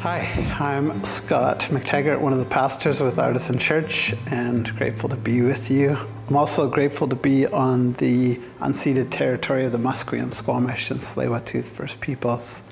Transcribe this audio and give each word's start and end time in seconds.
Hi, 0.00 0.18
I'm 0.60 1.02
Scott 1.04 1.68
McTaggart, 1.70 2.20
one 2.20 2.34
of 2.34 2.38
the 2.38 2.44
pastors 2.44 3.00
with 3.00 3.18
Artisan 3.18 3.58
Church, 3.58 4.14
and 4.26 4.76
grateful 4.76 5.08
to 5.08 5.16
be 5.16 5.40
with 5.40 5.70
you. 5.70 5.96
I'm 6.28 6.36
also 6.36 6.68
grateful 6.68 7.08
to 7.08 7.16
be 7.16 7.46
on 7.46 7.94
the 7.94 8.36
unceded 8.60 9.10
territory 9.10 9.64
of 9.64 9.72
the 9.72 9.78
Musqueam, 9.78 10.34
Squamish, 10.34 10.90
and 10.90 11.00
tsleil 11.00 11.64
First 11.64 12.00
Peoples, 12.00 12.62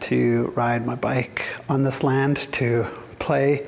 to 0.00 0.50
ride 0.56 0.86
my 0.86 0.96
bike 0.96 1.46
on 1.68 1.84
this 1.84 2.02
land, 2.02 2.38
to 2.54 2.84
play 3.18 3.66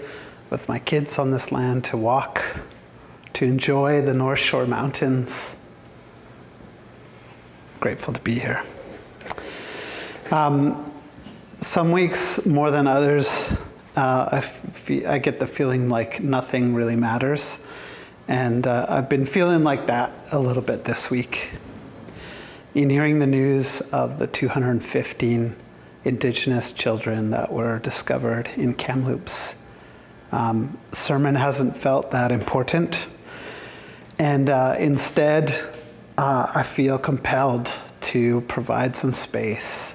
with 0.48 0.66
my 0.66 0.78
kids 0.78 1.18
on 1.18 1.32
this 1.32 1.52
land, 1.52 1.84
to 1.84 1.98
walk, 1.98 2.62
to 3.34 3.44
enjoy 3.44 4.00
the 4.00 4.14
North 4.14 4.38
Shore 4.38 4.66
Mountains. 4.66 5.54
Grateful 7.78 8.14
to 8.14 8.22
be 8.22 8.38
here. 8.38 8.64
Um, 10.30 10.90
some 11.60 11.92
weeks 11.92 12.44
more 12.46 12.70
than 12.70 12.86
others, 12.86 13.52
uh, 13.96 14.40
I, 15.06 15.18
get 15.18 15.40
the 15.40 15.46
feeling 15.46 15.88
like 15.88 16.20
nothing 16.20 16.74
really 16.74 16.96
matters. 16.96 17.58
And 18.28 18.66
uh, 18.66 18.86
I've 18.88 19.08
been 19.08 19.26
feeling 19.26 19.62
like 19.62 19.86
that 19.86 20.12
a 20.32 20.38
little 20.38 20.62
bit 20.62 20.84
this 20.84 21.10
week. 21.10 21.50
In 22.74 22.88
hearing 22.88 23.18
the 23.18 23.26
news 23.26 23.80
of 23.92 24.18
the 24.18 24.26
215 24.26 25.56
Indigenous 26.04 26.72
children 26.72 27.30
that 27.30 27.52
were 27.52 27.78
discovered 27.80 28.48
in 28.56 28.74
Kamloops, 28.74 29.54
um, 30.32 30.78
sermon 30.92 31.34
hasn't 31.34 31.76
felt 31.76 32.10
that 32.12 32.32
important. 32.32 33.08
And 34.18 34.48
uh, 34.48 34.76
instead, 34.78 35.52
uh, 36.16 36.50
I 36.54 36.62
feel 36.62 36.98
compelled 36.98 37.70
to 38.00 38.40
provide 38.42 38.96
some 38.96 39.12
space 39.12 39.94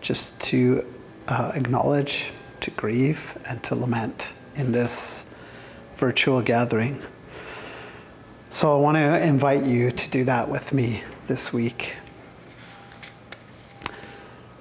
just 0.00 0.38
to 0.40 0.84
uh, 1.28 1.52
acknowledge, 1.54 2.32
to 2.60 2.70
grieve, 2.70 3.36
and 3.48 3.62
to 3.64 3.74
lament 3.74 4.32
in 4.54 4.72
this 4.72 5.24
virtual 5.96 6.42
gathering. 6.42 7.02
So 8.50 8.76
I 8.76 8.80
want 8.80 8.96
to 8.96 9.22
invite 9.22 9.64
you 9.64 9.90
to 9.90 10.10
do 10.10 10.24
that 10.24 10.48
with 10.48 10.72
me 10.72 11.02
this 11.26 11.52
week. 11.52 11.94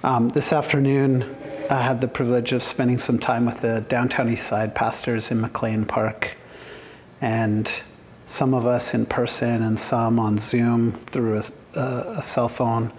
Um, 0.03 0.29
this 0.29 0.51
afternoon, 0.53 1.35
I 1.69 1.81
had 1.81 2.01
the 2.01 2.07
privilege 2.07 2.51
of 2.51 2.61
spending 2.61 2.97
some 2.97 3.17
time 3.17 3.45
with 3.45 3.61
the 3.61 3.85
downtown 3.87 4.29
east 4.29 4.45
side 4.47 4.75
pastors 4.75 5.31
in 5.31 5.41
MacLean 5.41 5.85
Park. 5.85 6.37
And 7.21 7.71
some 8.25 8.53
of 8.53 8.65
us 8.65 8.93
in 8.93 9.05
person 9.05 9.63
and 9.63 9.79
some 9.79 10.19
on 10.19 10.37
Zoom 10.37 10.91
through 10.91 11.41
a, 11.75 11.79
a 11.79 12.21
cell 12.21 12.49
phone. 12.49 12.91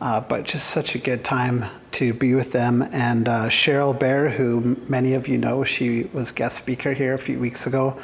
Uh, 0.00 0.20
but 0.20 0.44
just 0.44 0.68
such 0.68 0.94
a 0.94 0.98
good 0.98 1.24
time 1.24 1.64
to 1.92 2.12
be 2.12 2.34
with 2.34 2.52
them. 2.52 2.82
And 2.92 3.28
uh, 3.28 3.46
Cheryl 3.48 3.98
Bear, 3.98 4.28
who 4.28 4.76
many 4.88 5.14
of 5.14 5.26
you 5.26 5.38
know, 5.38 5.64
she 5.64 6.04
was 6.12 6.30
guest 6.30 6.58
speaker 6.58 6.92
here 6.92 7.14
a 7.14 7.18
few 7.18 7.38
weeks 7.38 7.66
ago. 7.66 7.98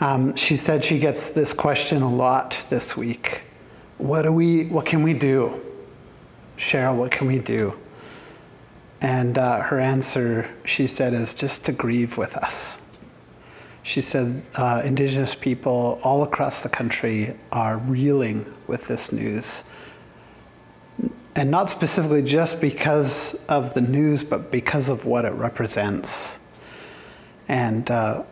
Um, 0.00 0.36
she 0.36 0.54
said 0.54 0.84
she 0.84 0.98
gets 0.98 1.30
this 1.30 1.52
question 1.52 2.02
a 2.02 2.10
lot 2.10 2.64
this 2.68 2.96
week. 2.96 3.42
What 3.98 4.22
do 4.22 4.32
we? 4.32 4.66
What 4.66 4.86
can 4.86 5.02
we 5.02 5.14
do? 5.14 5.60
Cheryl, 6.56 6.96
what 6.96 7.10
can 7.10 7.26
we 7.26 7.40
do? 7.40 7.76
And 9.00 9.36
uh, 9.36 9.60
her 9.62 9.80
answer, 9.80 10.54
she 10.64 10.86
said, 10.86 11.12
is 11.12 11.34
just 11.34 11.64
to 11.64 11.72
grieve 11.72 12.16
with 12.16 12.36
us. 12.36 12.80
She 13.82 14.00
said, 14.00 14.42
uh, 14.54 14.82
Indigenous 14.84 15.34
people 15.34 16.00
all 16.02 16.22
across 16.22 16.62
the 16.62 16.68
country 16.68 17.36
are 17.52 17.78
reeling 17.78 18.54
with 18.66 18.86
this 18.86 19.12
news 19.12 19.62
and 21.36 21.50
not 21.50 21.68
specifically 21.68 22.22
just 22.22 22.60
because 22.60 23.34
of 23.48 23.74
the 23.74 23.80
news, 23.80 24.22
but 24.22 24.50
because 24.50 24.88
of 24.88 25.04
what 25.04 25.24
it 25.24 25.32
represents. 25.32 26.38
And 27.48 27.90
uh, 27.90 28.22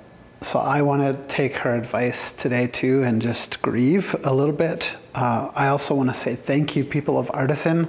so 0.41 0.59
I 0.59 0.83
want 0.83 1.03
to 1.03 1.35
take 1.35 1.55
her 1.57 1.75
advice 1.75 2.33
today 2.33 2.67
too 2.67 3.03
and 3.03 3.21
just 3.21 3.61
grieve 3.63 4.15
a 4.25 4.35
little 4.35 4.55
bit. 4.55 4.97
Uh, 5.15 5.51
I 5.55 5.69
also 5.69 5.95
want 5.95 6.11
to 6.11 6.15
say 6.15 6.35
thank 6.35 6.77
you, 6.77 6.85
people 6.85 7.19
of 7.19 7.31
Artisan, 7.35 7.87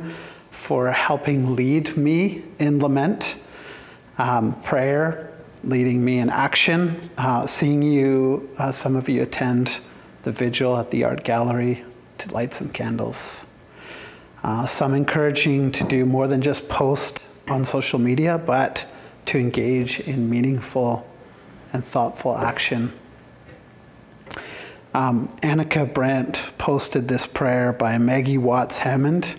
for 0.52 0.92
helping 0.92 1.56
lead 1.56 1.96
me 1.96 2.44
in 2.60 2.80
lament, 2.80 3.38
um, 4.18 4.60
prayer, 4.62 5.32
leading 5.64 6.04
me 6.04 6.20
in 6.20 6.30
action, 6.30 7.00
uh, 7.18 7.46
seeing 7.46 7.82
you, 7.82 8.50
uh, 8.58 8.72
some 8.72 8.96
of 8.96 9.08
you 9.08 9.22
attend 9.22 9.80
the 10.24 10.32
vigil 10.32 10.78
at 10.78 10.92
the 10.92 11.04
art 11.04 11.24
gallery 11.24 11.84
to 12.18 12.32
light 12.34 12.54
some 12.54 12.70
candles. 12.70 13.46
Uh, 14.44 14.66
some 14.66 14.94
encouraging 14.94 15.72
to 15.72 15.86
do 15.86 16.06
more 16.06 16.28
than 16.28 16.42
just 16.42 16.68
post 16.68 17.22
on 17.48 17.64
social 17.64 17.98
media, 17.98 18.38
but 18.38 18.86
to 19.26 19.38
engage 19.38 20.02
in 20.02 20.30
meaningful 20.30 21.08
and 21.72 21.84
thoughtful 21.84 22.38
action. 22.38 22.92
Um, 24.94 25.30
Annika 25.42 25.92
Brandt 25.92 26.52
posted 26.58 27.08
this 27.08 27.26
prayer 27.26 27.74
by 27.74 27.98
Maggie 27.98 28.38
Watts 28.38 28.80
Hammond 28.80 29.38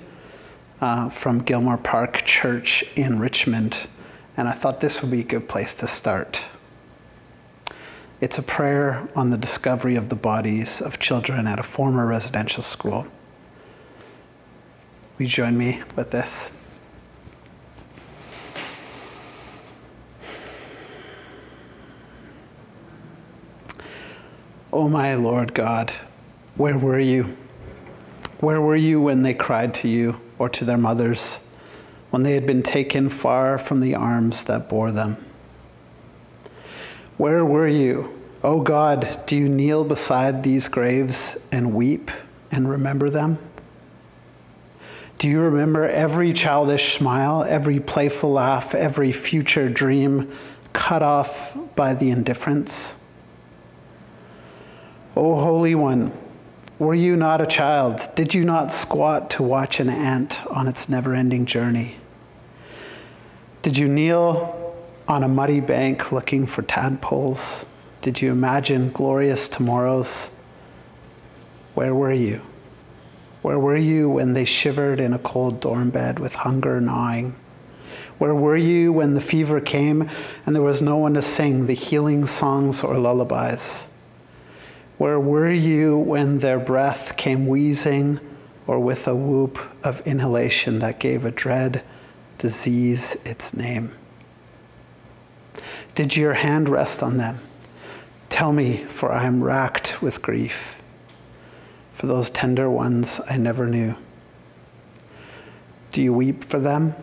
uh, 0.80 1.08
from 1.10 1.40
Gilmore 1.40 1.78
Park 1.78 2.24
Church 2.24 2.82
in 2.96 3.20
Richmond, 3.20 3.86
and 4.36 4.48
I 4.48 4.52
thought 4.52 4.80
this 4.80 5.02
would 5.02 5.10
be 5.10 5.20
a 5.20 5.24
good 5.24 5.48
place 5.48 5.74
to 5.74 5.86
start. 5.86 6.44
It's 8.20 8.38
a 8.38 8.42
prayer 8.42 9.06
on 9.14 9.30
the 9.30 9.36
discovery 9.36 9.96
of 9.96 10.08
the 10.08 10.16
bodies 10.16 10.80
of 10.80 10.98
children 10.98 11.46
at 11.46 11.58
a 11.58 11.62
former 11.62 12.06
residential 12.06 12.62
school. 12.62 13.06
Will 15.16 15.26
you 15.26 15.28
join 15.28 15.56
me 15.56 15.80
with 15.94 16.10
this? 16.10 16.50
Oh, 24.72 24.88
my 24.88 25.14
Lord 25.14 25.54
God, 25.54 25.92
where 26.56 26.76
were 26.76 26.98
you? 26.98 27.36
Where 28.40 28.60
were 28.60 28.74
you 28.74 29.00
when 29.00 29.22
they 29.22 29.34
cried 29.34 29.72
to 29.74 29.88
you 29.88 30.20
or 30.36 30.48
to 30.48 30.64
their 30.64 30.76
mothers, 30.76 31.38
when 32.10 32.24
they 32.24 32.32
had 32.32 32.44
been 32.44 32.64
taken 32.64 33.08
far 33.08 33.56
from 33.56 33.78
the 33.78 33.94
arms 33.94 34.44
that 34.46 34.68
bore 34.68 34.90
them? 34.90 35.24
Where 37.16 37.44
were 37.44 37.68
you? 37.68 38.20
Oh 38.42 38.62
God, 38.62 39.22
do 39.26 39.36
you 39.36 39.48
kneel 39.48 39.84
beside 39.84 40.42
these 40.42 40.66
graves 40.66 41.36
and 41.52 41.72
weep 41.72 42.10
and 42.50 42.68
remember 42.68 43.08
them? 43.08 43.38
Do 45.18 45.28
you 45.28 45.40
remember 45.40 45.88
every 45.88 46.32
childish 46.32 46.94
smile, 46.96 47.44
every 47.44 47.80
playful 47.80 48.32
laugh, 48.32 48.74
every 48.74 49.12
future 49.12 49.68
dream 49.68 50.30
cut 50.72 51.02
off 51.02 51.56
by 51.76 51.94
the 51.94 52.10
indifference? 52.10 52.96
O 55.16 55.36
Holy 55.36 55.74
One, 55.74 56.12
were 56.78 56.94
you 56.94 57.16
not 57.16 57.40
a 57.40 57.46
child? 57.46 58.00
Did 58.16 58.34
you 58.34 58.44
not 58.44 58.72
squat 58.72 59.30
to 59.30 59.42
watch 59.42 59.78
an 59.78 59.88
ant 59.88 60.44
on 60.48 60.66
its 60.66 60.88
never 60.88 61.14
ending 61.14 61.46
journey? 61.46 61.98
Did 63.62 63.78
you 63.78 63.88
kneel 63.88 64.76
on 65.06 65.22
a 65.22 65.28
muddy 65.28 65.60
bank 65.60 66.10
looking 66.10 66.46
for 66.46 66.62
tadpoles? 66.62 67.64
Did 68.02 68.20
you 68.20 68.32
imagine 68.32 68.90
glorious 68.90 69.48
tomorrows? 69.48 70.30
Where 71.74 71.94
were 71.94 72.12
you? 72.12 72.42
Where 73.44 73.58
were 73.58 73.76
you 73.76 74.08
when 74.08 74.32
they 74.32 74.46
shivered 74.46 74.98
in 74.98 75.12
a 75.12 75.18
cold 75.18 75.60
dorm 75.60 75.90
bed 75.90 76.18
with 76.18 76.34
hunger 76.34 76.80
gnawing? 76.80 77.34
Where 78.16 78.34
were 78.34 78.56
you 78.56 78.90
when 78.90 79.12
the 79.12 79.20
fever 79.20 79.60
came 79.60 80.08
and 80.46 80.56
there 80.56 80.62
was 80.62 80.80
no 80.80 80.96
one 80.96 81.12
to 81.12 81.20
sing 81.20 81.66
the 81.66 81.74
healing 81.74 82.24
songs 82.24 82.82
or 82.82 82.96
lullabies? 82.96 83.86
Where 84.96 85.20
were 85.20 85.50
you 85.50 85.98
when 85.98 86.38
their 86.38 86.58
breath 86.58 87.18
came 87.18 87.46
wheezing 87.46 88.18
or 88.66 88.80
with 88.80 89.06
a 89.06 89.14
whoop 89.14 89.58
of 89.84 90.00
inhalation 90.06 90.78
that 90.78 90.98
gave 90.98 91.26
a 91.26 91.30
dread 91.30 91.84
disease 92.38 93.14
its 93.26 93.52
name? 93.52 93.92
Did 95.94 96.16
your 96.16 96.32
hand 96.32 96.70
rest 96.70 97.02
on 97.02 97.18
them? 97.18 97.40
Tell 98.30 98.52
me, 98.52 98.84
for 98.84 99.12
I 99.12 99.24
am 99.24 99.44
racked 99.44 100.00
with 100.00 100.22
grief 100.22 100.80
for 101.94 102.06
those 102.06 102.28
tender 102.28 102.68
ones 102.68 103.20
I 103.30 103.38
never 103.38 103.66
knew? 103.66 103.94
Do 105.92 106.02
you 106.02 106.12
weep 106.12 106.42
for 106.42 106.58
them? 106.58 106.94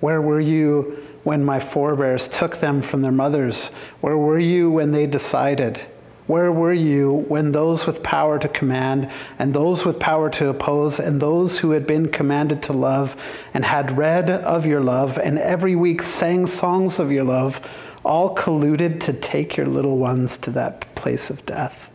Where 0.00 0.20
were 0.20 0.40
you 0.40 1.02
when 1.22 1.42
my 1.42 1.58
forebears 1.58 2.28
took 2.28 2.58
them 2.58 2.82
from 2.82 3.00
their 3.00 3.10
mothers? 3.10 3.68
Where 4.02 4.18
were 4.18 4.38
you 4.38 4.70
when 4.70 4.92
they 4.92 5.06
decided? 5.06 5.78
Where 6.26 6.52
were 6.52 6.72
you 6.74 7.24
when 7.28 7.52
those 7.52 7.86
with 7.86 8.02
power 8.02 8.38
to 8.38 8.48
command, 8.48 9.10
and 9.38 9.54
those 9.54 9.86
with 9.86 9.98
power 10.00 10.28
to 10.30 10.48
oppose, 10.48 11.00
and 11.00 11.20
those 11.20 11.60
who 11.60 11.70
had 11.70 11.86
been 11.86 12.08
commanded 12.08 12.62
to 12.64 12.74
love, 12.74 13.16
and 13.54 13.64
had 13.64 13.96
read 13.96 14.28
of 14.28 14.66
your 14.66 14.82
love, 14.82 15.16
and 15.16 15.38
every 15.38 15.74
week 15.74 16.02
sang 16.02 16.46
songs 16.46 16.98
of 16.98 17.10
your 17.10 17.24
love, 17.24 17.98
all 18.04 18.34
colluded 18.34 19.00
to 19.00 19.14
take 19.14 19.56
your 19.56 19.66
little 19.66 19.96
ones 19.96 20.36
to 20.38 20.50
that 20.50 20.94
place 20.94 21.30
of 21.30 21.44
death? 21.46 21.90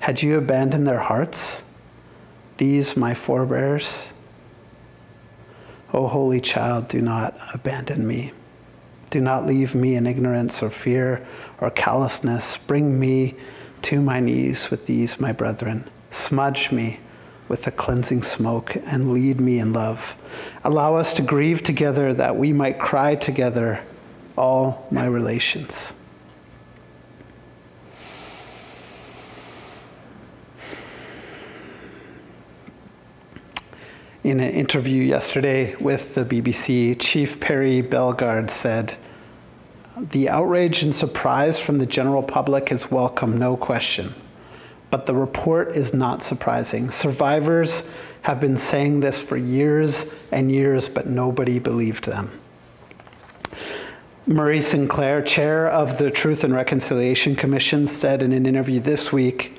Had 0.00 0.22
you 0.22 0.38
abandoned 0.38 0.86
their 0.86 1.00
hearts, 1.00 1.62
these 2.56 2.96
my 2.96 3.14
forebears? 3.14 4.12
O 5.92 6.08
holy 6.08 6.40
child, 6.40 6.88
do 6.88 7.02
not 7.02 7.36
abandon 7.52 8.06
me. 8.06 8.32
Do 9.10 9.20
not 9.20 9.44
leave 9.44 9.74
me 9.74 9.96
in 9.96 10.06
ignorance 10.06 10.62
or 10.62 10.70
fear 10.70 11.26
or 11.60 11.70
callousness. 11.70 12.56
Bring 12.56 12.98
me 12.98 13.34
to 13.82 14.00
my 14.00 14.20
knees 14.20 14.70
with 14.70 14.86
these, 14.86 15.20
my 15.20 15.32
brethren. 15.32 15.88
Smudge 16.10 16.72
me 16.72 17.00
with 17.48 17.64
the 17.64 17.70
cleansing 17.70 18.22
smoke 18.22 18.76
and 18.86 19.12
lead 19.12 19.40
me 19.40 19.58
in 19.58 19.72
love. 19.72 20.16
Allow 20.64 20.94
us 20.94 21.12
to 21.14 21.22
grieve 21.22 21.62
together 21.62 22.14
that 22.14 22.36
we 22.36 22.52
might 22.52 22.78
cry 22.78 23.16
together, 23.16 23.82
all 24.38 24.86
my 24.90 25.04
relations. 25.04 25.92
In 34.22 34.38
an 34.38 34.52
interview 34.52 35.02
yesterday 35.02 35.74
with 35.76 36.14
the 36.14 36.26
BBC, 36.26 36.94
Chief 37.00 37.40
Perry 37.40 37.80
Bellegarde 37.80 38.50
said, 38.50 38.96
The 39.98 40.28
outrage 40.28 40.82
and 40.82 40.94
surprise 40.94 41.58
from 41.58 41.78
the 41.78 41.86
general 41.86 42.22
public 42.22 42.70
is 42.70 42.90
welcome, 42.90 43.38
no 43.38 43.56
question. 43.56 44.14
But 44.90 45.06
the 45.06 45.14
report 45.14 45.74
is 45.74 45.94
not 45.94 46.22
surprising. 46.22 46.90
Survivors 46.90 47.82
have 48.22 48.40
been 48.40 48.58
saying 48.58 49.00
this 49.00 49.22
for 49.22 49.38
years 49.38 50.04
and 50.30 50.52
years, 50.52 50.90
but 50.90 51.06
nobody 51.06 51.58
believed 51.58 52.04
them. 52.04 52.38
Murray 54.26 54.60
Sinclair, 54.60 55.22
chair 55.22 55.66
of 55.66 55.96
the 55.96 56.10
Truth 56.10 56.44
and 56.44 56.52
Reconciliation 56.52 57.36
Commission, 57.36 57.86
said 57.88 58.22
in 58.22 58.32
an 58.32 58.44
interview 58.44 58.80
this 58.80 59.10
week 59.10 59.58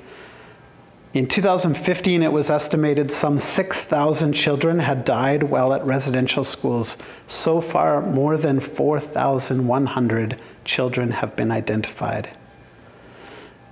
in 1.14 1.26
2015, 1.26 2.22
it 2.22 2.32
was 2.32 2.48
estimated 2.48 3.10
some 3.10 3.38
6,000 3.38 4.32
children 4.32 4.78
had 4.78 5.04
died 5.04 5.42
while 5.42 5.74
at 5.74 5.84
residential 5.84 6.42
schools. 6.42 6.96
So 7.26 7.60
far, 7.60 8.00
more 8.00 8.38
than 8.38 8.60
4,100 8.60 10.40
children 10.64 11.10
have 11.10 11.36
been 11.36 11.50
identified. 11.50 12.30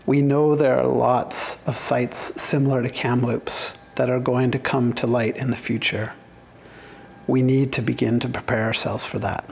We 0.04 0.20
know 0.20 0.54
there 0.54 0.78
are 0.78 0.86
lots 0.86 1.56
of 1.66 1.76
sites 1.76 2.40
similar 2.40 2.82
to 2.82 2.90
Kamloops 2.90 3.74
that 3.94 4.10
are 4.10 4.20
going 4.20 4.50
to 4.50 4.58
come 4.58 4.92
to 4.94 5.06
light 5.06 5.36
in 5.36 5.50
the 5.50 5.56
future. 5.56 6.12
We 7.26 7.42
need 7.42 7.72
to 7.74 7.82
begin 7.82 8.20
to 8.20 8.28
prepare 8.28 8.64
ourselves 8.64 9.04
for 9.04 9.18
that. 9.20 9.50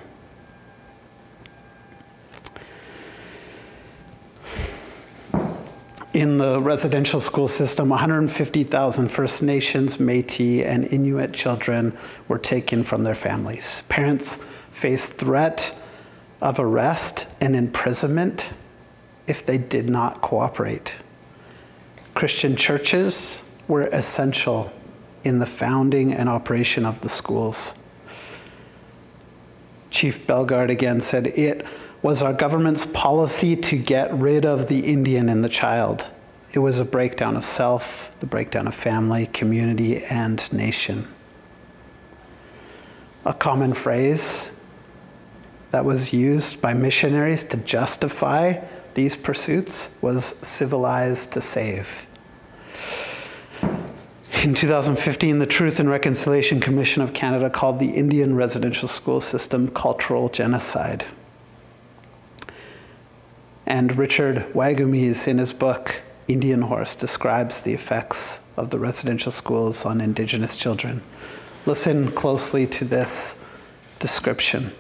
In 6.15 6.39
the 6.39 6.61
residential 6.61 7.21
school 7.21 7.49
system, 7.49 7.89
150,000 7.91 9.09
First 9.09 9.43
Nations, 9.43 10.01
Metis, 10.01 10.65
and 10.65 10.85
Inuit 10.87 11.33
children 11.33 11.97
were 12.29 12.39
taken 12.39 12.83
from 12.83 13.05
their 13.05 13.15
families. 13.15 13.83
Parents 13.89 14.37
faced 14.71 15.15
threat 15.15 15.75
of 16.41 16.59
arrest 16.59 17.27
and 17.41 17.55
imprisonment 17.55 18.51
if 19.27 19.45
they 19.45 19.59
did 19.59 19.89
not 19.89 20.21
cooperate. 20.21 20.97
Christian 22.15 22.57
churches 22.57 23.43
were 23.67 23.87
essential 23.89 24.73
in 25.25 25.41
the 25.41 25.47
founding 25.47 26.13
and 26.13 26.29
operation 26.29 26.87
of 26.87 27.01
the 27.03 27.09
schools. 27.09 27.75
Chief 29.91 30.27
Bellegarde 30.27 30.71
again 30.71 31.01
said, 31.01 31.27
It 31.29 31.67
was 32.01 32.23
our 32.23 32.33
government's 32.33 32.87
policy 32.87 33.57
to 33.57 33.77
get 33.77 34.13
rid 34.13 34.47
of 34.47 34.69
the 34.69 34.81
Indian 34.81 35.29
in 35.29 35.43
the 35.43 35.49
child. 35.49 36.11
It 36.53 36.61
was 36.61 36.79
a 36.79 36.85
breakdown 36.85 37.37
of 37.37 37.45
self, 37.45 38.19
the 38.21 38.27
breakdown 38.27 38.67
of 38.67 38.75
family, 38.75 39.27
community, 39.27 40.05
and 40.05 40.51
nation. 40.53 41.09
A 43.25 43.35
common 43.35 43.75
phrase 43.75 44.51
that 45.71 45.85
was 45.85 46.13
used 46.13 46.63
by 46.63 46.73
missionaries 46.73 47.45
to 47.45 47.57
justify 47.59 48.65
these 48.95 49.17
pursuits 49.17 49.91
was 50.01 50.37
civilized 50.41 51.33
to 51.33 51.41
save. 51.41 52.07
In 54.45 54.55
2015, 54.55 55.41
the 55.41 55.47
Truth 55.47 55.81
and 55.81 55.91
Reconciliation 55.91 56.61
Commission 56.61 57.03
of 57.03 57.13
Canada 57.13 57.51
called 57.51 57.81
the 57.81 57.91
Indian 57.91 58.37
residential 58.37 58.89
school 58.89 59.21
system 59.21 59.69
cultural 59.69 60.29
genocide. 60.29 61.05
And 63.69 63.99
Richard 63.99 64.47
Wagamese, 64.55 65.29
in 65.29 65.37
his 65.37 65.53
book 65.53 66.01
Indian 66.27 66.63
Horse, 66.63 66.95
describes 66.95 67.61
the 67.61 67.75
effects 67.75 68.41
of 68.57 68.71
the 68.71 68.79
residential 68.79 69.31
schools 69.31 69.85
on 69.85 70.01
Indigenous 70.01 70.57
children. 70.57 71.03
Listen 71.67 72.11
closely 72.11 72.67
to 72.67 72.87
this 72.87 73.37
description. 73.99 74.73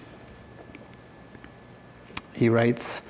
He 2.32 2.48
writes 2.48 3.02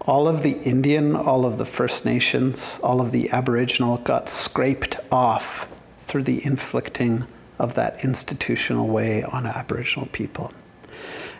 All 0.00 0.26
of 0.26 0.42
the 0.42 0.58
Indian, 0.62 1.14
all 1.14 1.46
of 1.46 1.56
the 1.56 1.64
First 1.64 2.04
Nations, 2.04 2.80
all 2.82 3.00
of 3.00 3.12
the 3.12 3.30
Aboriginal 3.30 3.98
got 3.98 4.28
scraped 4.28 4.96
off 5.12 5.68
through 5.98 6.24
the 6.24 6.44
inflicting 6.44 7.28
of 7.60 7.76
that 7.76 8.02
institutional 8.02 8.88
way 8.88 9.22
on 9.22 9.46
Aboriginal 9.46 10.08
people 10.08 10.52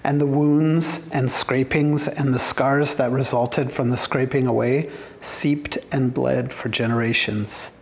and 0.04 0.20
the 0.20 0.26
wounds 0.26 1.00
and 1.12 1.30
scrapings 1.30 2.08
and 2.08 2.34
the 2.34 2.38
scars 2.38 2.96
that 2.96 3.10
resulted 3.10 3.70
from 3.70 3.90
the 3.90 3.96
scraping 3.96 4.46
away 4.46 4.90
seeped 5.20 5.78
and 5.92 6.12
bled 6.12 6.52
for 6.52 6.68
generations 6.68 7.72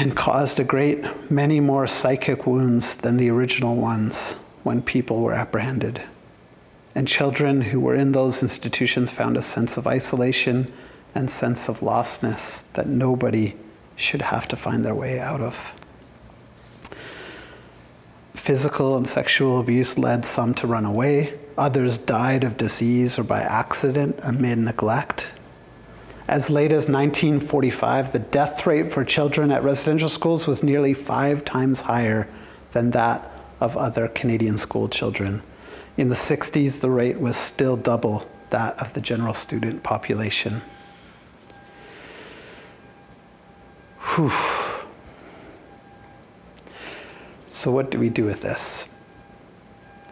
and 0.00 0.16
caused 0.16 0.58
a 0.58 0.64
great 0.64 1.04
many 1.30 1.60
more 1.60 1.86
psychic 1.86 2.46
wounds 2.46 2.96
than 2.96 3.18
the 3.18 3.30
original 3.30 3.76
ones 3.76 4.32
when 4.62 4.80
people 4.80 5.20
were 5.20 5.34
apprehended. 5.34 6.02
And 6.94 7.06
children 7.06 7.60
who 7.60 7.80
were 7.80 7.94
in 7.94 8.12
those 8.12 8.42
institutions 8.42 9.12
found 9.12 9.36
a 9.36 9.42
sense 9.42 9.76
of 9.76 9.86
isolation 9.86 10.72
and 11.14 11.30
sense 11.30 11.68
of 11.68 11.80
lostness 11.80 12.64
that 12.72 12.88
nobody 12.88 13.54
should 13.94 14.22
have 14.22 14.48
to 14.48 14.56
find 14.56 14.84
their 14.84 14.94
way 14.94 15.20
out 15.20 15.42
of. 15.42 15.78
Physical 18.50 18.96
and 18.96 19.08
sexual 19.08 19.60
abuse 19.60 19.96
led 19.96 20.24
some 20.24 20.54
to 20.54 20.66
run 20.66 20.84
away. 20.84 21.38
Others 21.56 21.98
died 21.98 22.42
of 22.42 22.56
disease 22.56 23.16
or 23.16 23.22
by 23.22 23.42
accident 23.42 24.18
amid 24.24 24.58
neglect. 24.58 25.30
As 26.26 26.50
late 26.50 26.72
as 26.72 26.88
1945, 26.88 28.10
the 28.10 28.18
death 28.18 28.66
rate 28.66 28.92
for 28.92 29.04
children 29.04 29.52
at 29.52 29.62
residential 29.62 30.08
schools 30.08 30.48
was 30.48 30.64
nearly 30.64 30.94
five 30.94 31.44
times 31.44 31.82
higher 31.82 32.28
than 32.72 32.90
that 32.90 33.40
of 33.60 33.76
other 33.76 34.08
Canadian 34.08 34.58
school 34.58 34.88
children. 34.88 35.44
In 35.96 36.08
the 36.08 36.16
60s, 36.16 36.80
the 36.80 36.90
rate 36.90 37.20
was 37.20 37.36
still 37.36 37.76
double 37.76 38.28
that 38.48 38.82
of 38.82 38.94
the 38.94 39.00
general 39.00 39.32
student 39.32 39.84
population. 39.84 40.62
Whew. 44.16 44.59
So, 47.60 47.70
what 47.70 47.90
do 47.90 47.98
we 47.98 48.08
do 48.08 48.24
with 48.24 48.40
this? 48.40 48.88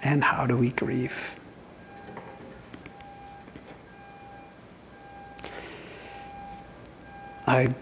And 0.02 0.22
how 0.22 0.44
do 0.46 0.54
we 0.54 0.68
grieve? 0.68 1.34
I 7.46 7.74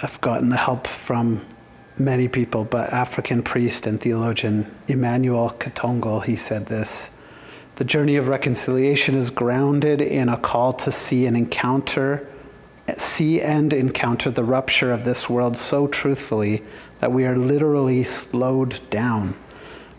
have 0.00 0.20
gotten 0.20 0.48
the 0.48 0.56
help 0.56 0.88
from 0.88 1.46
many 1.96 2.26
people, 2.26 2.64
but 2.64 2.92
African 2.92 3.44
priest 3.44 3.86
and 3.86 4.00
theologian 4.00 4.68
Emmanuel 4.88 5.50
Katongole, 5.50 6.24
he 6.24 6.34
said 6.34 6.66
this. 6.66 7.12
The 7.76 7.84
journey 7.84 8.16
of 8.16 8.26
reconciliation 8.26 9.14
is 9.14 9.30
grounded 9.30 10.00
in 10.00 10.28
a 10.28 10.36
call 10.36 10.72
to 10.72 10.90
see 10.90 11.24
and 11.24 11.36
encounter 11.36 12.28
see 13.00 13.40
and 13.40 13.72
encounter 13.72 14.30
the 14.30 14.44
rupture 14.44 14.92
of 14.92 15.04
this 15.04 15.28
world 15.28 15.56
so 15.56 15.86
truthfully 15.86 16.62
that 16.98 17.12
we 17.12 17.24
are 17.24 17.36
literally 17.36 18.02
slowed 18.04 18.80
down. 18.90 19.36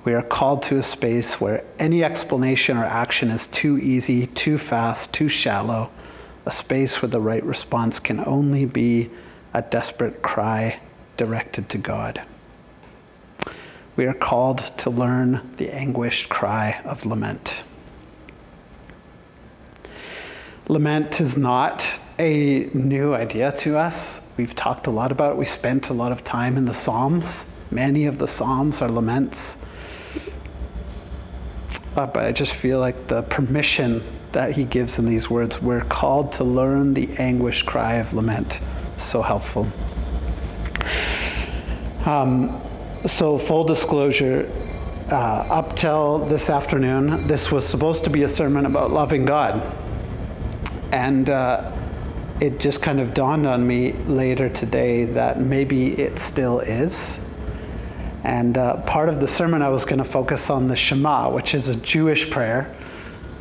We 0.06 0.14
are 0.14 0.22
called 0.22 0.62
to 0.64 0.78
a 0.78 0.84
space 0.84 1.42
where 1.42 1.64
any 1.78 2.04
explanation 2.04 2.78
or 2.78 2.86
action 2.86 3.30
is 3.30 3.48
too 3.48 3.78
easy, 3.78 4.26
too 4.26 4.58
fast, 4.58 5.14
too 5.14 5.28
shallow, 5.28 5.92
a 6.46 6.52
space 6.52 7.02
where 7.02 7.10
the 7.10 7.22
right 7.22 7.44
response 7.44 8.00
can 8.00 8.20
only 8.26 8.66
be 8.66 9.10
a 9.54 9.62
desperate 9.62 10.22
cry 10.22 10.80
directed 11.18 11.70
to 11.70 11.78
God. 11.78 12.22
We 13.96 14.08
are 14.08 14.14
called 14.14 14.60
to 14.78 14.90
learn 14.90 15.52
the 15.58 15.70
anguished 15.70 16.30
cry 16.30 16.82
of 16.86 17.06
lament. 17.06 17.66
Lament 20.70 21.20
is 21.20 21.38
not 21.38 21.99
a 22.20 22.70
new 22.74 23.16
idea 23.16 23.52
to 23.54 23.78
us. 23.78 24.22
We've 24.38 24.54
talked 24.54 24.88
a 24.88 24.92
lot 24.92 25.12
about 25.12 25.32
it. 25.32 25.38
We 25.38 25.46
spent 25.46 25.90
a 25.90 25.94
lot 25.94 26.12
of 26.12 26.24
time 26.24 26.58
in 26.58 26.66
the 26.66 26.74
Psalms. 26.74 27.46
Many 27.72 28.06
of 28.06 28.18
the 28.18 28.28
Psalms 28.28 28.82
are 28.82 28.90
laments. 28.90 29.56
Uh, 31.96 32.06
but 32.08 32.26
I 32.26 32.32
just 32.34 32.54
feel 32.54 32.80
like 32.80 33.08
the 33.08 33.24
permission 33.24 34.04
that 34.34 34.52
he 34.52 34.66
gives 34.66 35.00
in 35.00 35.06
these 35.06 35.30
words, 35.30 35.62
we're 35.62 35.84
called 35.86 36.34
to 36.34 36.44
learn 36.44 36.94
the 36.94 37.10
anguish 37.18 37.64
cry 37.64 37.96
of 37.96 38.14
lament. 38.14 38.60
So 38.98 39.22
helpful. 39.22 39.68
Um, 42.06 42.62
so, 43.06 43.38
full 43.38 43.64
disclosure, 43.64 44.52
uh, 45.10 45.48
up 45.50 45.76
till 45.76 46.20
this 46.20 46.50
afternoon, 46.50 47.28
this 47.28 47.52
was 47.52 47.66
supposed 47.66 48.04
to 48.04 48.10
be 48.10 48.24
a 48.24 48.30
sermon 48.30 48.66
about 48.66 48.92
loving 48.92 49.26
God. 49.26 49.64
And 50.92 51.30
uh, 51.30 51.72
it 52.42 52.60
just 52.60 52.82
kind 52.82 53.00
of 53.02 53.14
dawned 53.14 53.46
on 53.46 53.68
me 53.68 53.94
later 53.94 54.48
today 54.50 55.04
that 55.04 55.40
maybe 55.40 55.94
it 56.00 56.18
still 56.18 56.60
is. 56.62 57.20
And 58.24 58.58
uh, 58.58 58.78
part 58.82 59.10
of 59.10 59.20
the 59.20 59.28
sermon, 59.28 59.62
I 59.62 59.70
was 59.70 59.86
going 59.86 60.00
to 60.00 60.06
focus 60.06 60.50
on 60.50 60.68
the 60.68 60.76
Shema, 60.76 61.30
which 61.32 61.54
is 61.54 61.68
a 61.68 61.76
Jewish 61.76 62.30
prayer, 62.30 62.74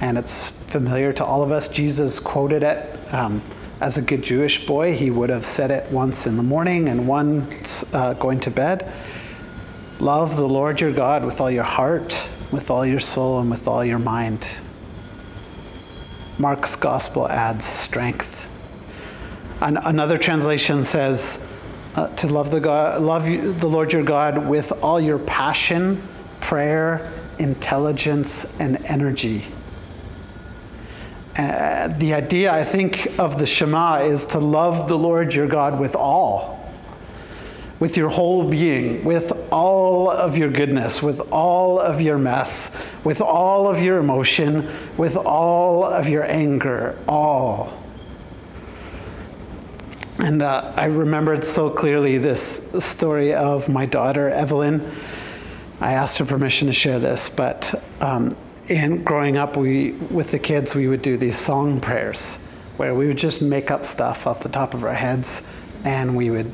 and 0.00 0.18
it's 0.18 0.48
familiar 0.48 1.12
to 1.14 1.24
all 1.24 1.42
of 1.42 1.52
us. 1.52 1.68
Jesus 1.68 2.18
quoted 2.18 2.62
it. 2.62 3.14
Um, 3.14 3.42
as 3.80 3.96
a 3.96 4.02
good 4.02 4.22
Jewish 4.22 4.66
boy, 4.66 4.94
he 4.94 5.10
would 5.10 5.30
have 5.30 5.44
said 5.44 5.70
it 5.70 5.90
once 5.92 6.26
in 6.26 6.36
the 6.36 6.42
morning 6.42 6.88
and 6.88 7.06
once 7.06 7.84
uh, 7.94 8.14
going 8.14 8.40
to 8.40 8.50
bed. 8.50 8.92
Love 10.00 10.36
the 10.36 10.48
Lord 10.48 10.80
your 10.80 10.92
God 10.92 11.24
with 11.24 11.40
all 11.40 11.50
your 11.50 11.64
heart, 11.64 12.28
with 12.50 12.70
all 12.70 12.84
your 12.84 12.98
soul, 12.98 13.40
and 13.40 13.50
with 13.50 13.68
all 13.68 13.84
your 13.84 14.00
mind. 14.00 14.48
Mark's 16.38 16.74
gospel 16.74 17.28
adds 17.28 17.64
strength. 17.64 18.47
An- 19.60 19.78
another 19.78 20.18
translation 20.18 20.84
says 20.84 21.40
uh, 21.94 22.08
to 22.16 22.26
love 22.28 22.50
the 22.50 22.60
God, 22.60 23.00
love 23.02 23.24
the 23.24 23.68
Lord 23.68 23.92
your 23.92 24.04
God 24.04 24.46
with 24.46 24.72
all 24.82 25.00
your 25.00 25.18
passion, 25.18 26.02
prayer, 26.40 27.10
intelligence, 27.38 28.46
and 28.60 28.84
energy. 28.86 29.46
Uh, 31.36 31.88
the 31.88 32.14
idea, 32.14 32.52
I 32.52 32.64
think, 32.64 33.18
of 33.18 33.38
the 33.38 33.46
Shema 33.46 34.02
is 34.02 34.26
to 34.26 34.38
love 34.38 34.88
the 34.88 34.98
Lord 34.98 35.34
your 35.34 35.46
God 35.46 35.78
with 35.78 35.94
all 35.94 36.58
with 37.78 37.96
your 37.96 38.08
whole 38.08 38.48
being, 38.48 39.04
with 39.04 39.32
all 39.52 40.10
of 40.10 40.36
your 40.36 40.50
goodness, 40.50 41.02
with 41.02 41.20
all 41.32 41.78
of 41.78 42.00
your 42.00 42.18
mess, 42.18 42.70
with 43.04 43.20
all 43.20 43.68
of 43.68 43.80
your 43.80 43.98
emotion, 43.98 44.68
with 44.96 45.16
all 45.16 45.84
of 45.84 46.08
your 46.08 46.24
anger, 46.24 46.98
all. 47.06 47.80
And 50.18 50.42
uh, 50.42 50.72
I 50.76 50.86
remembered 50.86 51.44
so 51.44 51.70
clearly 51.70 52.18
this 52.18 52.60
story 52.80 53.32
of 53.32 53.68
my 53.68 53.86
daughter, 53.86 54.28
Evelyn. 54.28 54.90
I 55.80 55.92
asked 55.92 56.18
her 56.18 56.24
permission 56.24 56.66
to 56.66 56.72
share 56.72 56.98
this, 56.98 57.30
but 57.30 57.80
um, 58.00 58.36
in 58.66 59.04
growing 59.04 59.36
up, 59.36 59.56
we, 59.56 59.92
with 59.92 60.32
the 60.32 60.40
kids, 60.40 60.74
we 60.74 60.88
would 60.88 61.02
do 61.02 61.16
these 61.16 61.38
song 61.38 61.78
prayers 61.78 62.36
where 62.78 62.96
we 62.96 63.06
would 63.06 63.18
just 63.18 63.40
make 63.42 63.70
up 63.70 63.86
stuff 63.86 64.26
off 64.26 64.42
the 64.42 64.48
top 64.48 64.74
of 64.74 64.82
our 64.82 64.94
heads 64.94 65.42
and 65.84 66.16
we 66.16 66.30
would 66.30 66.52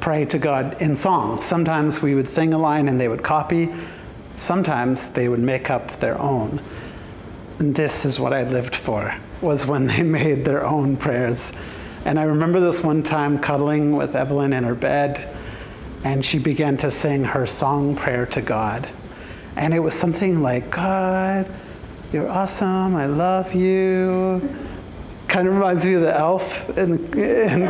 pray 0.00 0.26
to 0.26 0.38
God 0.38 0.80
in 0.82 0.94
song. 0.94 1.40
Sometimes 1.40 2.02
we 2.02 2.14
would 2.14 2.28
sing 2.28 2.52
a 2.52 2.58
line 2.58 2.88
and 2.88 3.00
they 3.00 3.08
would 3.08 3.22
copy, 3.22 3.72
sometimes 4.36 5.08
they 5.08 5.30
would 5.30 5.40
make 5.40 5.70
up 5.70 5.92
their 6.00 6.20
own. 6.20 6.60
And 7.58 7.74
this 7.74 8.04
is 8.04 8.20
what 8.20 8.34
I 8.34 8.42
lived 8.42 8.74
for, 8.74 9.16
was 9.40 9.66
when 9.66 9.86
they 9.86 10.02
made 10.20 10.44
their 10.44 10.66
own 10.66 10.98
prayers. 10.98 11.50
And 12.04 12.18
I 12.18 12.24
remember 12.24 12.60
this 12.60 12.82
one 12.82 13.02
time 13.02 13.38
cuddling 13.38 13.96
with 13.96 14.14
Evelyn 14.14 14.52
in 14.52 14.64
her 14.64 14.74
bed, 14.74 15.26
and 16.04 16.22
she 16.22 16.38
began 16.38 16.76
to 16.78 16.90
sing 16.90 17.24
her 17.24 17.46
song 17.46 17.96
prayer 17.96 18.26
to 18.26 18.42
God. 18.42 18.86
And 19.56 19.72
it 19.72 19.78
was 19.78 19.94
something 19.94 20.42
like, 20.42 20.70
God, 20.70 21.50
you're 22.12 22.28
awesome, 22.28 22.94
I 22.94 23.06
love 23.06 23.54
you. 23.54 24.54
Kind 25.28 25.48
of 25.48 25.54
reminds 25.54 25.86
me 25.86 25.94
of 25.94 26.02
the 26.02 26.14
elf 26.14 26.68
in, 26.76 26.98
in 27.14 27.60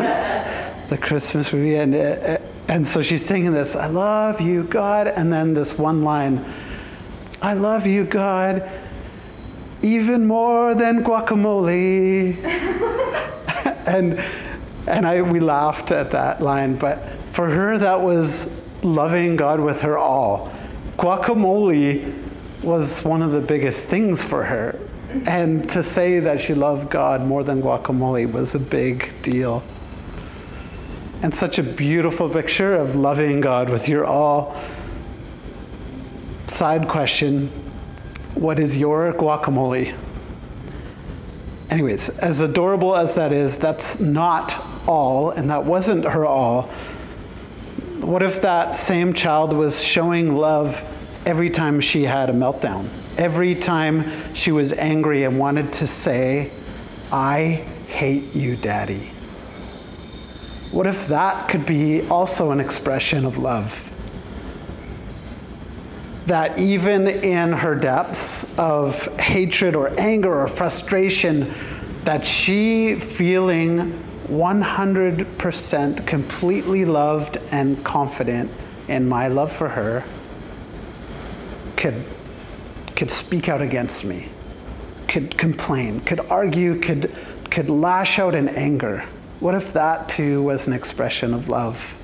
the 0.88 0.98
Christmas 1.00 1.52
movie. 1.52 1.76
And, 1.76 1.94
and 1.94 2.84
so 2.84 3.02
she's 3.02 3.24
singing 3.24 3.52
this, 3.52 3.76
I 3.76 3.86
love 3.86 4.40
you, 4.40 4.64
God. 4.64 5.06
And 5.06 5.32
then 5.32 5.54
this 5.54 5.78
one 5.78 6.02
line, 6.02 6.44
I 7.40 7.54
love 7.54 7.86
you, 7.86 8.04
God, 8.04 8.68
even 9.80 10.26
more 10.26 10.74
than 10.74 11.04
guacamole. 11.04 12.94
and 13.86 14.22
and 14.86 15.06
I, 15.06 15.22
we 15.22 15.40
laughed 15.40 15.90
at 15.92 16.10
that 16.10 16.42
line, 16.42 16.76
but 16.76 17.08
for 17.30 17.48
her, 17.48 17.78
that 17.78 18.00
was 18.02 18.62
loving 18.82 19.36
God 19.36 19.60
with 19.60 19.80
her 19.80 19.96
all. 19.96 20.52
Guacamole 20.98 22.14
was 22.62 23.02
one 23.02 23.22
of 23.22 23.32
the 23.32 23.40
biggest 23.40 23.86
things 23.86 24.22
for 24.22 24.44
her. 24.44 24.78
And 25.26 25.66
to 25.70 25.82
say 25.82 26.20
that 26.20 26.38
she 26.38 26.54
loved 26.54 26.90
God 26.90 27.22
more 27.22 27.42
than 27.42 27.62
guacamole 27.62 28.30
was 28.30 28.54
a 28.54 28.58
big 28.58 29.10
deal 29.22 29.62
and 31.24 31.34
such 31.34 31.58
a 31.58 31.62
beautiful 31.62 32.28
picture 32.28 32.74
of 32.74 32.96
loving 32.96 33.40
God 33.40 33.70
with 33.70 33.88
your 33.88 34.04
all. 34.04 34.54
Side 36.46 36.86
question 36.86 37.48
What 38.34 38.58
is 38.58 38.76
your 38.76 39.10
guacamole? 39.14 39.96
Anyways, 41.74 42.08
as 42.20 42.40
adorable 42.40 42.94
as 42.94 43.16
that 43.16 43.32
is, 43.32 43.58
that's 43.58 43.98
not 43.98 44.64
all, 44.86 45.30
and 45.30 45.50
that 45.50 45.64
wasn't 45.64 46.04
her 46.04 46.24
all. 46.24 46.68
What 47.98 48.22
if 48.22 48.42
that 48.42 48.76
same 48.76 49.12
child 49.12 49.52
was 49.52 49.82
showing 49.82 50.36
love 50.36 50.84
every 51.26 51.50
time 51.50 51.80
she 51.80 52.04
had 52.04 52.30
a 52.30 52.32
meltdown? 52.32 52.88
Every 53.18 53.56
time 53.56 54.08
she 54.34 54.52
was 54.52 54.72
angry 54.72 55.24
and 55.24 55.36
wanted 55.36 55.72
to 55.72 55.86
say, 55.88 56.52
I 57.10 57.64
hate 57.88 58.36
you, 58.36 58.54
Daddy. 58.54 59.10
What 60.70 60.86
if 60.86 61.08
that 61.08 61.48
could 61.48 61.66
be 61.66 62.06
also 62.06 62.52
an 62.52 62.60
expression 62.60 63.24
of 63.24 63.36
love? 63.36 63.90
That 66.26 66.56
even 66.56 67.08
in 67.08 67.52
her 67.52 67.74
depths 67.74 68.33
of 68.58 69.06
hatred 69.20 69.74
or 69.74 69.98
anger 69.98 70.32
or 70.32 70.48
frustration, 70.48 71.52
that 72.04 72.26
she 72.26 72.96
feeling 72.96 73.92
100% 74.28 76.06
completely 76.06 76.84
loved 76.84 77.38
and 77.50 77.82
confident 77.84 78.50
in 78.88 79.08
my 79.08 79.28
love 79.28 79.52
for 79.52 79.68
her 79.68 80.04
could, 81.76 82.02
could 82.96 83.10
speak 83.10 83.48
out 83.48 83.60
against 83.60 84.04
me, 84.04 84.30
could 85.06 85.36
complain, 85.36 86.00
could 86.00 86.20
argue, 86.30 86.80
could, 86.80 87.14
could 87.50 87.68
lash 87.68 88.18
out 88.18 88.34
in 88.34 88.48
anger. 88.48 89.04
What 89.40 89.54
if 89.54 89.74
that 89.74 90.08
too 90.08 90.42
was 90.42 90.66
an 90.66 90.72
expression 90.72 91.34
of 91.34 91.50
love? 91.50 92.00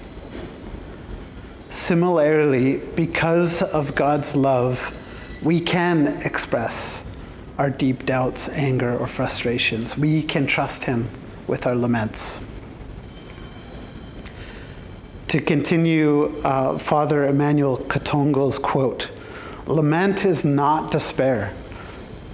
Similarly, 1.71 2.79
because 2.95 3.63
of 3.63 3.95
God's 3.95 4.37
love, 4.37 4.95
we 5.43 5.61
can 5.61 6.21
express 6.23 7.05
our 7.59 7.71
deep 7.71 8.07
doubts, 8.07 8.49
anger, 8.51 8.97
or 8.97 9.07
frustrations. 9.07 9.97
We 9.97 10.23
can 10.23 10.47
trust 10.47 10.85
Him 10.85 11.09
with 11.47 11.67
our 11.67 11.75
laments. 11.75 12.41
To 15.29 15.41
continue 15.41 16.41
uh, 16.43 16.79
Father 16.79 17.27
Emmanuel 17.27 17.79
Katongole's 17.79 18.59
quote 18.59 19.11
Lament 19.67 20.25
is 20.25 20.45
not 20.45 20.91
despair, 20.91 21.55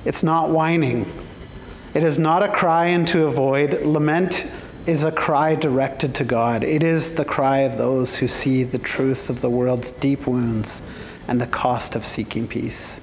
it's 0.05 0.23
not 0.23 0.51
whining, 0.51 1.07
it 1.95 2.03
is 2.03 2.19
not 2.19 2.43
a 2.43 2.49
cry 2.49 2.87
into 2.87 3.25
a 3.25 3.31
void. 3.31 3.83
Lament 3.83 4.51
is 4.87 5.03
a 5.03 5.11
cry 5.11 5.55
directed 5.57 6.15
to 6.15 6.25
God. 6.25 6.63
It 6.63 6.83
is 6.83 7.15
the 7.15 7.25
cry 7.25 7.59
of 7.59 7.77
those 7.77 8.17
who 8.17 8.29
see 8.29 8.63
the 8.63 8.79
truth 8.79 9.29
of 9.29 9.41
the 9.41 9.51
world's 9.51 9.91
deep 9.91 10.27
wounds 10.27 10.81
and 11.29 11.41
the 11.41 11.47
cost 11.47 11.95
of 11.95 12.05
seeking 12.05 12.47
peace. 12.47 13.01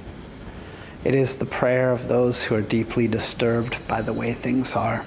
It 1.03 1.15
is 1.15 1.38
the 1.38 1.46
prayer 1.46 1.92
of 1.92 2.08
those 2.08 2.44
who 2.44 2.56
are 2.56 2.62
deeply 2.62 3.08
disturbed 3.08 3.86
by 3.88 4.01
the 4.01 4.13
way 4.13 4.32
things 4.32 4.75
are. 4.75 5.06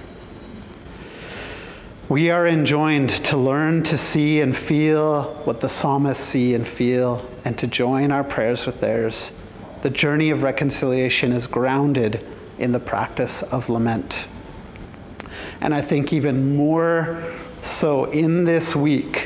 We 2.08 2.30
are 2.30 2.46
enjoined 2.46 3.10
to 3.10 3.36
learn 3.36 3.82
to 3.84 3.98
see 3.98 4.40
and 4.40 4.56
feel 4.56 5.24
what 5.44 5.60
the 5.60 5.68
psalmists 5.68 6.24
see 6.24 6.54
and 6.54 6.66
feel, 6.66 7.28
and 7.44 7.58
to 7.58 7.66
join 7.66 8.12
our 8.12 8.22
prayers 8.22 8.64
with 8.64 8.80
theirs. 8.80 9.32
The 9.82 9.90
journey 9.90 10.30
of 10.30 10.42
reconciliation 10.42 11.32
is 11.32 11.46
grounded 11.46 12.24
in 12.58 12.72
the 12.72 12.78
practice 12.78 13.42
of 13.42 13.68
lament. 13.68 14.28
And 15.60 15.74
I 15.74 15.80
think 15.80 16.12
even 16.12 16.54
more 16.54 17.22
so 17.60 18.04
in 18.04 18.44
this 18.44 18.76
week, 18.76 19.25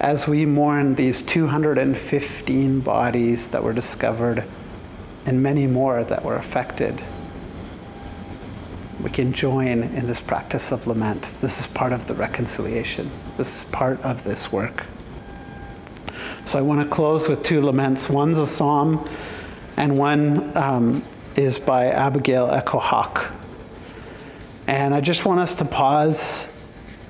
as 0.00 0.28
we 0.28 0.44
mourn 0.44 0.94
these 0.94 1.22
215 1.22 2.80
bodies 2.80 3.48
that 3.48 3.62
were 3.62 3.72
discovered 3.72 4.44
and 5.24 5.42
many 5.42 5.66
more 5.66 6.04
that 6.04 6.24
were 6.24 6.36
affected, 6.36 7.02
we 9.02 9.10
can 9.10 9.32
join 9.32 9.82
in 9.82 10.06
this 10.06 10.20
practice 10.20 10.72
of 10.72 10.86
lament. 10.86 11.22
This 11.40 11.60
is 11.60 11.66
part 11.68 11.92
of 11.92 12.06
the 12.06 12.14
reconciliation, 12.14 13.10
this 13.36 13.58
is 13.58 13.64
part 13.64 14.00
of 14.02 14.24
this 14.24 14.52
work. 14.52 14.86
So 16.44 16.58
I 16.58 16.62
want 16.62 16.82
to 16.82 16.88
close 16.88 17.28
with 17.28 17.42
two 17.42 17.60
laments. 17.60 18.08
One's 18.08 18.38
a 18.38 18.46
psalm, 18.46 19.04
and 19.76 19.98
one 19.98 20.56
um, 20.56 21.02
is 21.34 21.58
by 21.58 21.86
Abigail 21.86 22.46
Echo 22.50 22.78
Hawk. 22.78 23.32
And 24.66 24.94
I 24.94 25.00
just 25.00 25.24
want 25.24 25.40
us 25.40 25.56
to 25.56 25.64
pause 25.64 26.48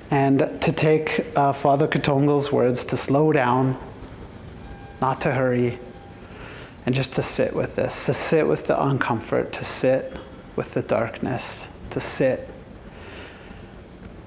and 0.09 0.39
to 0.61 0.71
take 0.71 1.25
uh, 1.35 1.51
Father 1.51 1.87
Katongole's 1.87 2.51
words 2.51 2.85
to 2.85 2.97
slow 2.97 3.33
down, 3.33 3.77
not 5.01 5.21
to 5.21 5.33
hurry, 5.33 5.79
and 6.85 6.95
just 6.95 7.13
to 7.13 7.21
sit 7.21 7.53
with 7.53 7.75
this, 7.75 8.05
to 8.05 8.13
sit 8.13 8.47
with 8.47 8.67
the 8.67 8.75
uncomfort, 8.75 9.51
to 9.51 9.65
sit 9.65 10.13
with 10.55 10.73
the 10.73 10.81
darkness, 10.81 11.67
to 11.89 11.99
sit 11.99 12.49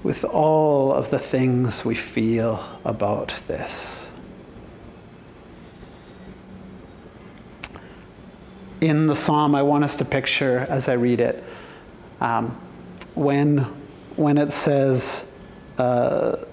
with 0.03 0.23
all 0.25 0.93
of 0.93 1.09
the 1.09 1.19
things 1.19 1.83
we 1.83 1.95
feel 1.95 2.63
about 2.85 3.29
this. 3.47 4.11
In 8.79 9.07
the 9.07 9.15
psalm, 9.15 9.53
I 9.53 9.61
want 9.61 9.83
us 9.83 9.95
to 9.97 10.05
picture 10.05 10.59
as 10.69 10.89
I 10.89 10.93
read 10.93 11.21
it, 11.21 11.43
um, 12.19 12.49
when, 13.13 13.59
when 14.15 14.37
it 14.37 14.51
says 14.51 15.23
uh, 15.81 16.45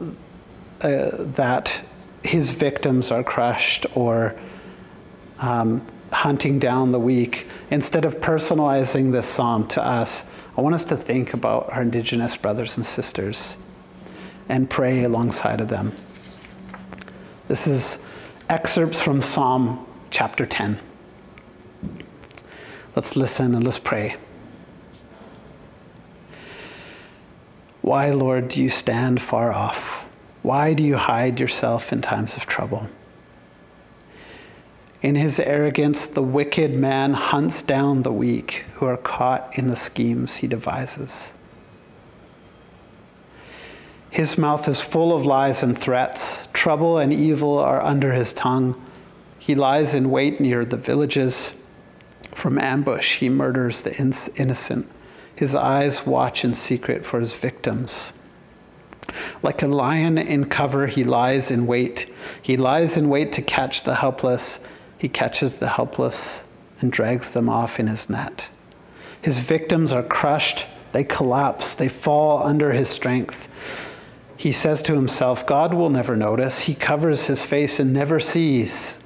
uh, 0.81 1.11
that 1.13 1.85
his 2.25 2.53
victims 2.53 3.11
are 3.11 3.23
crushed 3.23 3.85
or 3.95 4.35
um, 5.41 5.87
hunting 6.13 6.59
down 6.59 6.93
the 6.93 6.99
weak, 6.99 7.47
instead 7.71 8.07
of 8.07 8.21
personalizing 8.21 9.13
this 9.13 9.29
psalm 9.29 9.67
to 9.69 9.85
us, 9.85 10.25
I 10.57 10.63
want 10.63 10.75
us 10.75 10.87
to 10.87 10.97
think 10.97 11.35
about 11.35 11.71
our 11.71 11.83
Indigenous 11.83 12.39
brothers 12.39 12.79
and 12.79 12.87
sisters 12.87 13.59
and 14.49 14.71
pray 14.71 15.05
alongside 15.05 15.61
of 15.61 15.69
them. 15.69 15.95
This 17.49 17.67
is 17.67 17.99
excerpts 18.49 19.03
from 19.03 19.21
Psalm 19.21 19.87
chapter 20.11 20.47
10. 20.47 20.81
Let's 22.97 23.15
listen 23.15 23.55
and 23.55 23.63
let's 23.63 23.79
pray. 23.79 24.17
Why, 27.89 28.11
Lord, 28.11 28.49
do 28.49 28.63
you 28.63 28.69
stand 28.69 29.23
far 29.23 29.51
off? 29.51 30.07
Why 30.43 30.75
do 30.75 30.83
you 30.83 30.99
hide 30.99 31.41
yourself 31.41 31.91
in 31.91 32.03
times 32.03 32.37
of 32.37 32.45
trouble? 32.45 32.91
In 35.01 35.15
his 35.15 35.41
arrogance, 35.41 36.07
the 36.07 36.23
wicked 36.23 36.75
man 36.75 37.15
hunts 37.15 37.63
down 37.63 38.03
the 38.03 38.13
weak 38.13 38.67
who 38.75 38.85
are 38.85 38.99
caught 38.99 39.57
in 39.57 39.69
the 39.69 39.75
schemes 39.75 40.37
he 40.37 40.47
devises. 40.47 41.33
His 44.11 44.37
mouth 44.37 44.69
is 44.69 44.83
full 44.83 45.17
of 45.17 45.25
lies 45.25 45.63
and 45.63 45.77
threats. 45.79 46.47
Trouble 46.53 46.99
and 46.99 47.11
evil 47.11 47.57
are 47.57 47.81
under 47.81 48.13
his 48.13 48.35
tongue. 48.35 48.79
He 49.39 49.55
lies 49.55 49.95
in 49.95 50.11
wait 50.11 50.41
near 50.41 50.67
the 50.67 50.77
villages. 50.77 51.55
From 52.35 52.59
ambush, 52.59 53.21
he 53.21 53.31
murders 53.31 53.81
the 53.81 53.97
innocent. 54.37 54.91
His 55.39 55.55
eyes 55.55 56.05
watch 56.05 56.45
in 56.45 56.55
secret 56.55 57.05
for 57.05 57.21
his 57.21 57.39
victims. 57.39 58.13
Like 59.43 59.63
a 59.63 59.69
lion 59.69 60.19
in 60.19 60.47
cover, 60.47 60.87
he 60.87 61.05
lies 61.05 61.51
in 61.51 61.67
wait. 61.67 62.13
He 62.43 62.57
lies 62.57 62.97
in 62.97 63.09
wait 63.09 63.33
to 63.33 63.43
catch 63.43 63.85
the 63.85 63.95
helpless 63.97 64.61
he 64.99 65.09
catches 65.09 65.59
the 65.59 65.69
helpless 65.69 66.45
and 66.81 66.91
drags 66.91 67.33
them 67.33 67.49
off 67.49 67.79
in 67.79 67.87
his 67.87 68.11
net. 68.11 68.51
His 69.23 69.41
victims 69.41 69.93
are 69.93 70.03
crushed, 70.03 70.67
they 70.93 71.05
collapse, 71.05 71.75
they 71.75 71.89
fall 71.89 72.43
under 72.43 72.73
his 72.73 72.89
strength. 72.89 73.49
He 74.37 74.53
says 74.53 74.83
to 74.83 74.95
himself, 74.95 75.47
God 75.47 75.75
will 75.75 75.91
never 75.91 76.17
notice. 76.17 76.61
He 76.61 76.75
covers 76.75 77.27
his 77.27 77.45
face 77.45 77.81
and 77.81 77.93
never 77.93 78.21
sees. 78.21 79.01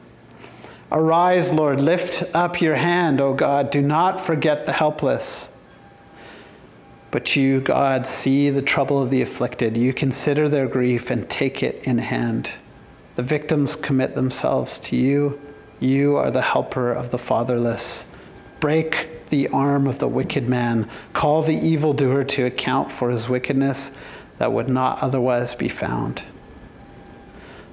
Arise, 0.90 1.54
Lord, 1.54 1.80
lift 1.80 2.22
up 2.34 2.60
your 2.60 2.74
hand, 2.74 3.20
O 3.20 3.32
God. 3.32 3.70
Do 3.70 3.80
not 3.80 4.20
forget 4.20 4.66
the 4.66 4.72
helpless. 4.72 5.48
But 7.12 7.36
you, 7.36 7.60
God, 7.60 8.04
see 8.04 8.50
the 8.50 8.62
trouble 8.62 9.00
of 9.00 9.10
the 9.10 9.22
afflicted. 9.22 9.76
You 9.76 9.94
consider 9.94 10.48
their 10.48 10.66
grief 10.66 11.12
and 11.12 11.30
take 11.30 11.62
it 11.62 11.84
in 11.84 11.98
hand. 11.98 12.54
The 13.14 13.22
victims 13.22 13.76
commit 13.76 14.16
themselves 14.16 14.80
to 14.80 14.96
you 14.96 15.40
you 15.82 16.16
are 16.16 16.30
the 16.30 16.42
helper 16.42 16.92
of 16.92 17.10
the 17.10 17.18
fatherless. 17.18 18.06
Break 18.60 19.26
the 19.30 19.48
arm 19.48 19.88
of 19.88 19.98
the 19.98 20.06
wicked 20.06 20.48
man. 20.48 20.88
Call 21.12 21.42
the 21.42 21.56
evildoer 21.56 22.22
to 22.22 22.44
account 22.44 22.88
for 22.88 23.10
his 23.10 23.28
wickedness 23.28 23.90
that 24.38 24.52
would 24.52 24.68
not 24.68 25.02
otherwise 25.02 25.56
be 25.56 25.68
found. 25.68 26.22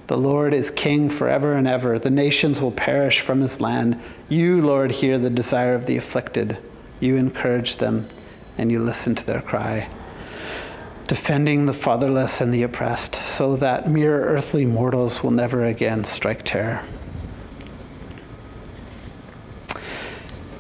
The 0.08 0.18
Lord 0.18 0.56
is 0.56 0.72
king 0.72 1.08
forever 1.08 1.54
and 1.54 1.68
ever. 1.68 2.00
The 2.00 2.10
nations 2.10 2.64
will 2.64 2.72
perish 2.72 3.20
from 3.20 3.42
his 3.42 3.62
land. 3.62 4.02
You, 4.28 4.60
Lord, 4.60 4.90
hear 4.90 5.20
the 5.20 5.30
desire 5.30 5.76
of 5.76 5.86
the 5.86 5.98
afflicted. 5.98 6.58
You 7.00 7.16
encourage 7.16 7.76
them 7.76 8.08
and 8.60 8.72
you 8.72 8.80
listen 8.80 9.16
to 9.16 9.26
their 9.26 9.42
cry. 9.42 9.90
Defending 11.08 11.66
the 11.66 11.74
fatherless 11.74 12.42
and 12.42 12.54
the 12.54 12.62
oppressed, 12.62 13.16
so 13.16 13.56
that 13.56 13.90
mere 13.90 14.24
earthly 14.24 14.66
mortals 14.66 15.24
will 15.24 15.32
never 15.32 15.66
again 15.66 16.04
strike 16.04 16.44
terror. 16.44 16.84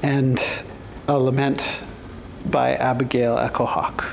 and 0.02 0.64
a 1.08 1.18
lament 1.18 1.84
by 2.46 2.74
Abigail 2.76 3.38
Echo 3.38 3.66
Hawk. 3.66 4.04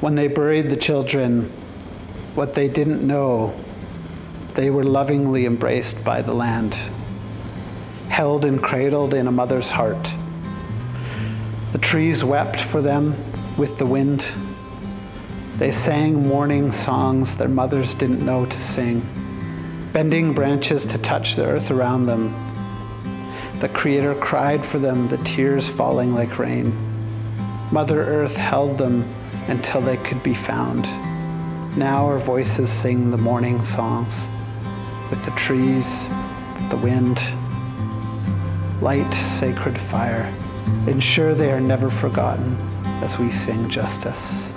When 0.00 0.14
they 0.14 0.28
buried 0.28 0.70
the 0.70 0.76
children, 0.76 1.44
what 2.34 2.54
they 2.54 2.68
didn't 2.68 3.06
know, 3.06 3.58
they 4.54 4.70
were 4.70 4.84
lovingly 4.84 5.46
embraced 5.46 6.02
by 6.04 6.22
the 6.22 6.34
land, 6.34 6.78
held 8.16 8.46
and 8.46 8.62
cradled 8.62 9.12
in 9.12 9.26
a 9.26 9.30
mother's 9.30 9.70
heart. 9.70 10.14
The 11.72 11.78
trees 11.78 12.24
wept 12.24 12.58
for 12.58 12.80
them 12.80 13.14
with 13.58 13.76
the 13.76 13.84
wind. 13.84 14.26
They 15.58 15.70
sang 15.70 16.26
mourning 16.26 16.72
songs 16.72 17.36
their 17.36 17.50
mothers 17.50 17.94
didn't 17.94 18.24
know 18.24 18.46
to 18.46 18.56
sing 18.56 19.02
bending 19.92 20.32
branches 20.32 20.86
to 20.86 20.96
touch 20.96 21.36
the 21.36 21.44
earth 21.44 21.70
around 21.70 22.06
them. 22.06 22.34
The 23.60 23.68
Creator 23.68 24.14
cried 24.14 24.64
for 24.64 24.78
them, 24.78 25.08
the 25.08 25.18
tears 25.18 25.68
falling 25.68 26.14
like 26.14 26.38
rain. 26.38 26.72
Mother 27.70 28.00
Earth 28.00 28.38
held 28.38 28.78
them 28.78 29.02
until 29.48 29.82
they 29.82 29.98
could 29.98 30.22
be 30.22 30.32
found. 30.32 30.84
Now 31.76 32.06
our 32.06 32.18
voices 32.18 32.70
sing 32.70 33.10
the 33.10 33.18
morning 33.18 33.62
songs 33.62 34.30
with 35.10 35.22
the 35.26 35.32
trees, 35.32 36.06
the 36.70 36.80
wind, 36.82 37.20
light, 38.80 39.12
sacred 39.12 39.78
fire. 39.78 40.32
Ensure 40.86 41.34
they 41.34 41.52
are 41.52 41.60
never 41.60 41.90
forgotten 41.90 42.56
as 43.02 43.18
we 43.18 43.28
sing 43.28 43.68
justice. 43.68 44.52